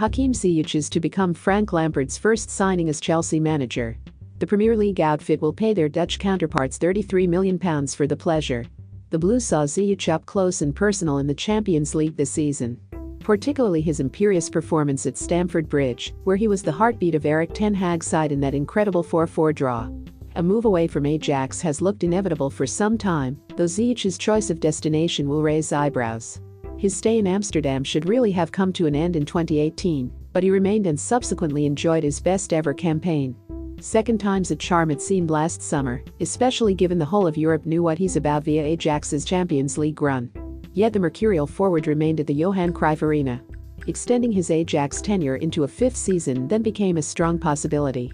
[0.00, 3.98] Hakim Ziyech is to become Frank Lampard's first signing as Chelsea manager.
[4.38, 8.64] The Premier League outfit will pay their Dutch counterparts £33 million for the pleasure.
[9.10, 12.80] The Blues saw Ziyech up close and personal in the Champions League this season.
[13.18, 17.74] Particularly his imperious performance at Stamford Bridge, where he was the heartbeat of Erik Ten
[17.74, 19.90] Hag's side in that incredible 4-4 draw.
[20.34, 24.60] A move away from Ajax has looked inevitable for some time, though Ziyech's choice of
[24.60, 26.40] destination will raise eyebrows.
[26.80, 30.50] His stay in Amsterdam should really have come to an end in 2018, but he
[30.50, 33.36] remained and subsequently enjoyed his best ever campaign.
[33.80, 37.82] Second time's a charm it seemed last summer, especially given the whole of Europe knew
[37.82, 40.30] what he's about via Ajax's Champions League run.
[40.72, 43.42] Yet the mercurial forward remained at the Johan Cruyff Arena.
[43.86, 48.10] Extending his Ajax tenure into a fifth season then became a strong possibility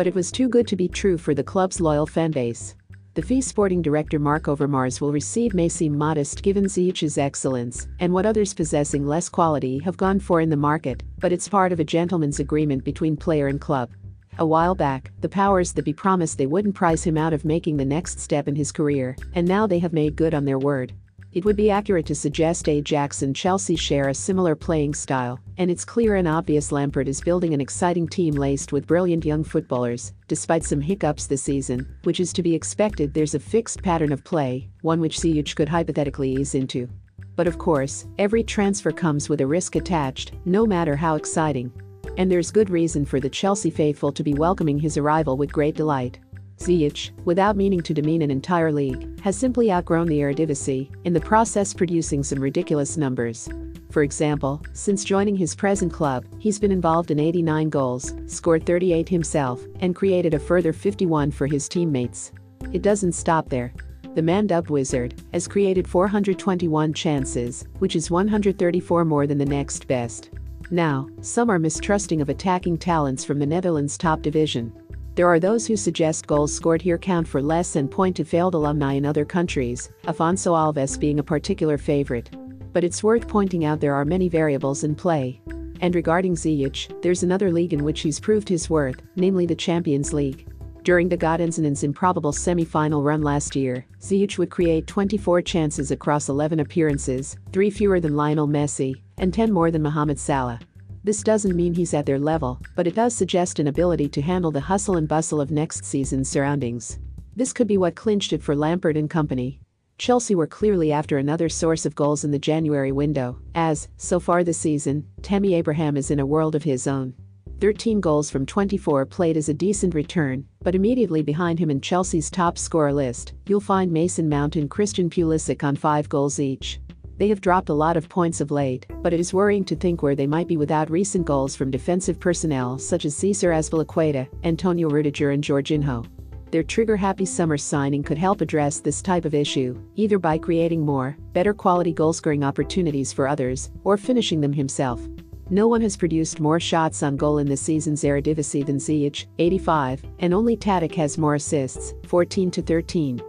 [0.00, 2.74] but it was too good to be true for the club's loyal fanbase.
[3.20, 8.14] The fee sporting director Mark Overmars will receive may seem modest given Ziyech's excellence and
[8.14, 11.80] what others possessing less quality have gone for in the market, but it's part of
[11.80, 13.90] a gentleman's agreement between player and club.
[14.38, 17.76] A while back, the powers that be promised they wouldn't price him out of making
[17.76, 20.94] the next step in his career, and now they have made good on their word.
[21.32, 25.70] It would be accurate to suggest Ajax and Chelsea share a similar playing style, and
[25.70, 30.12] it's clear and obvious Lampard is building an exciting team laced with brilliant young footballers,
[30.26, 34.24] despite some hiccups this season, which is to be expected there's a fixed pattern of
[34.24, 36.88] play, one which Ziyech could hypothetically ease into.
[37.36, 41.70] But of course, every transfer comes with a risk attached, no matter how exciting.
[42.16, 45.76] And there's good reason for the Chelsea faithful to be welcoming his arrival with great
[45.76, 46.18] delight.
[46.60, 51.20] Ziyech, without meaning to demean an entire league, has simply outgrown the Eredivisie, in the
[51.20, 53.48] process producing some ridiculous numbers.
[53.90, 59.08] For example, since joining his present club, he's been involved in 89 goals, scored 38
[59.08, 62.30] himself, and created a further 51 for his teammates.
[62.72, 63.72] It doesn't stop there.
[64.14, 69.88] The man dubbed Wizard has created 421 chances, which is 134 more than the next
[69.88, 70.30] best.
[70.70, 74.72] Now, some are mistrusting of attacking talents from the Netherlands top division.
[75.20, 78.54] There are those who suggest goals scored here count for less and point to failed
[78.54, 82.30] alumni in other countries, Afonso Alves being a particular favorite.
[82.72, 85.42] But it's worth pointing out there are many variables in play.
[85.82, 90.14] And regarding Ziyech, there's another league in which he's proved his worth, namely the Champions
[90.14, 90.48] League.
[90.84, 96.60] During the Godenzonen's improbable semi-final run last year, Ziyech would create 24 chances across 11
[96.60, 100.60] appearances, 3 fewer than Lionel Messi, and 10 more than Mohamed Salah.
[101.02, 104.50] This doesn't mean he's at their level, but it does suggest an ability to handle
[104.50, 106.98] the hustle and bustle of next season's surroundings.
[107.34, 109.60] This could be what clinched it for Lampard and company.
[109.96, 114.44] Chelsea were clearly after another source of goals in the January window, as, so far
[114.44, 117.14] this season, Tammy Abraham is in a world of his own.
[117.60, 122.30] 13 goals from 24 played is a decent return, but immediately behind him in Chelsea's
[122.30, 126.78] top scorer list, you'll find Mason Mount and Christian Pulisic on 5 goals each.
[127.20, 130.02] They have dropped a lot of points of late, but it is worrying to think
[130.02, 134.88] where they might be without recent goals from defensive personnel such as Cesar Azpilicueta, Antonio
[134.88, 136.06] Rudiger and Jorginho.
[136.50, 141.14] Their trigger-happy summer signing could help address this type of issue, either by creating more,
[141.34, 145.06] better quality goal-scoring opportunities for others, or finishing them himself.
[145.50, 150.02] No one has produced more shots on goal in this season's Eredivisie than Ziyech, 85,
[150.20, 153.20] and only Tadic has more assists, 14 to 13.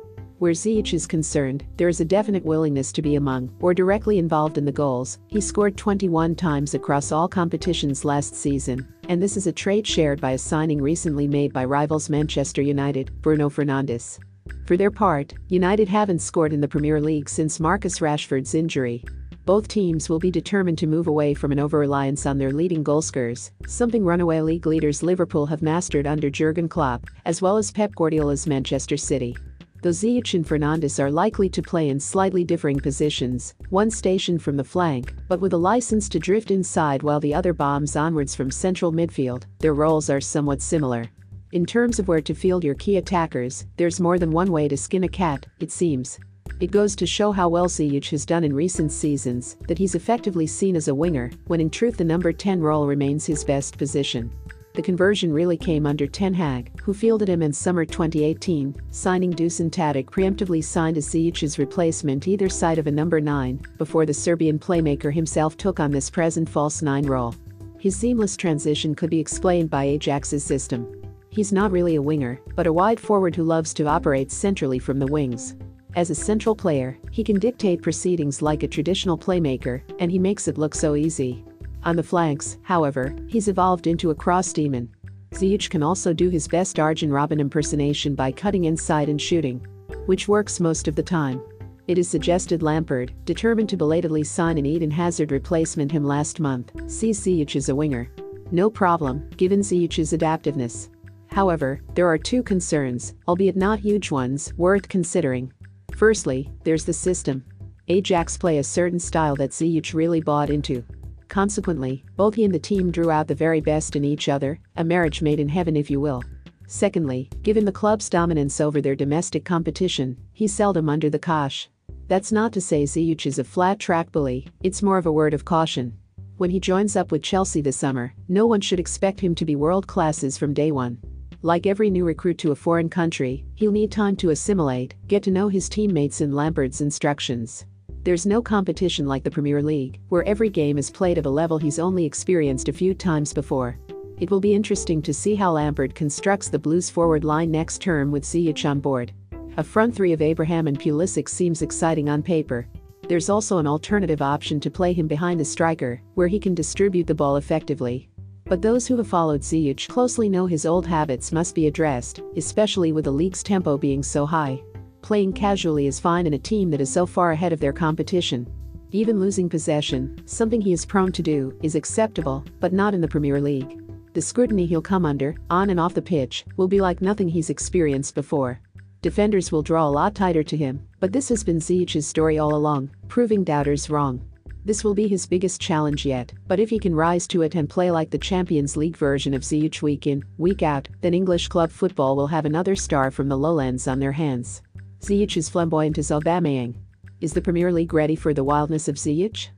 [0.41, 4.57] Where Ziyech is concerned, there is a definite willingness to be among or directly involved
[4.57, 5.19] in the goals.
[5.27, 10.19] He scored 21 times across all competitions last season, and this is a trait shared
[10.19, 14.17] by a signing recently made by rivals Manchester United, Bruno Fernandes.
[14.65, 19.03] For their part, United haven't scored in the Premier League since Marcus Rashford's injury.
[19.45, 23.51] Both teams will be determined to move away from an over-reliance on their leading goalscorers,
[23.67, 28.47] something runaway league leaders Liverpool have mastered under Jurgen Klopp, as well as Pep Guardiola's
[28.47, 29.35] Manchester City
[29.81, 34.57] though Ziyech and Fernandes are likely to play in slightly differing positions, one stationed from
[34.57, 38.51] the flank, but with a license to drift inside while the other bombs onwards from
[38.51, 41.05] central midfield, their roles are somewhat similar.
[41.51, 44.77] In terms of where to field your key attackers, there's more than one way to
[44.77, 46.19] skin a cat, it seems.
[46.59, 50.45] It goes to show how well Ziyech has done in recent seasons that he's effectively
[50.45, 54.31] seen as a winger, when in truth the number 10 role remains his best position.
[54.73, 59.69] The conversion really came under Ten Hag, who fielded him in summer 2018, signing Dusan
[59.69, 64.57] Tadic preemptively signed as Ziyech's replacement either side of a number 9, before the Serbian
[64.57, 67.35] playmaker himself took on this present false 9 role.
[67.79, 71.01] His seamless transition could be explained by Ajax's system.
[71.29, 74.99] He's not really a winger, but a wide forward who loves to operate centrally from
[74.99, 75.55] the wings.
[75.97, 80.47] As a central player, he can dictate proceedings like a traditional playmaker, and he makes
[80.47, 81.43] it look so easy.
[81.83, 84.89] On the flanks, however, he's evolved into a cross demon.
[85.33, 89.65] Ziyech can also do his best Arjen Robben impersonation by cutting inside and shooting,
[90.05, 91.41] which works most of the time.
[91.87, 96.71] It is suggested Lampard, determined to belatedly sign an Eden Hazard replacement him last month,
[96.91, 98.09] sees Ziyech as a winger.
[98.51, 100.89] No problem, given Ziyech's adaptiveness.
[101.27, 105.51] However, there are two concerns, albeit not huge ones, worth considering.
[105.95, 107.43] Firstly, there's the system.
[107.87, 110.83] Ajax play a certain style that Ziyech really bought into.
[111.31, 114.83] Consequently, both he and the team drew out the very best in each other, a
[114.83, 116.21] marriage made in heaven if you will.
[116.67, 121.69] Secondly, given the club's dominance over their domestic competition, he's seldom under the cosh.
[122.09, 125.33] That's not to say Ziyech is a flat track bully, it's more of a word
[125.33, 125.97] of caution.
[126.35, 129.55] When he joins up with Chelsea this summer, no one should expect him to be
[129.55, 130.99] world classes from day one.
[131.43, 135.31] Like every new recruit to a foreign country, he'll need time to assimilate, get to
[135.31, 137.65] know his teammates and Lampard's instructions.
[138.03, 141.59] There's no competition like the Premier League, where every game is played at a level
[141.59, 143.77] he's only experienced a few times before.
[144.19, 148.11] It will be interesting to see how Lampard constructs the Blues forward line next term
[148.11, 149.13] with Ziyech on board.
[149.57, 152.67] A front three of Abraham and Pulisic seems exciting on paper.
[153.07, 157.05] There's also an alternative option to play him behind the striker, where he can distribute
[157.05, 158.09] the ball effectively.
[158.45, 162.93] But those who have followed Ziyech closely know his old habits must be addressed, especially
[162.93, 164.63] with the league's tempo being so high.
[165.01, 168.47] Playing casually is fine in a team that is so far ahead of their competition.
[168.91, 173.07] Even losing possession, something he is prone to do, is acceptable, but not in the
[173.07, 173.81] Premier League.
[174.13, 177.49] The scrutiny he'll come under, on and off the pitch, will be like nothing he's
[177.49, 178.59] experienced before.
[179.01, 182.53] Defenders will draw a lot tighter to him, but this has been Ziyech's story all
[182.53, 184.21] along, proving doubters wrong.
[184.63, 187.67] This will be his biggest challenge yet, but if he can rise to it and
[187.67, 191.71] play like the Champions League version of Ziyech week in, week out, then English club
[191.71, 194.61] football will have another star from the lowlands on their hands.
[195.01, 196.75] Ziyech is flamboyant as Aubameyang.
[197.21, 199.49] Is the Premier League ready for the wildness of Ziyech?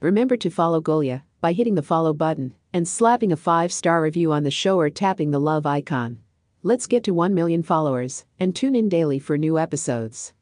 [0.00, 4.42] Remember to follow Golia by hitting the follow button and slapping a 5-star review on
[4.42, 6.18] the show or tapping the love icon.
[6.64, 10.32] Let's get to 1 million followers and tune in daily for new episodes.